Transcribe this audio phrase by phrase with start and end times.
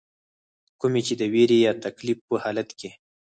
[0.81, 2.91] کومي چې د ويرې يا تکليف پۀ حالت کښې